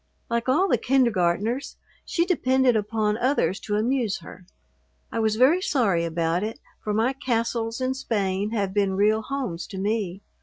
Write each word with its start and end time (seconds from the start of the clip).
Like 0.31 0.49
all 0.49 0.67
the 0.67 0.79
kindergartners, 0.79 1.75
she 2.03 2.25
depended 2.25 2.75
upon 2.75 3.17
others 3.19 3.59
to 3.59 3.75
amuse 3.75 4.17
her. 4.21 4.47
I 5.11 5.19
was 5.19 5.35
very 5.35 5.61
sorry 5.61 6.05
about 6.05 6.41
it, 6.41 6.59
for 6.83 6.91
my 6.91 7.13
castles 7.13 7.79
in 7.79 7.93
Spain 7.93 8.49
have 8.49 8.73
been 8.73 8.95
real 8.95 9.21
homes 9.21 9.67
to 9.67 9.77
me. 9.77 10.23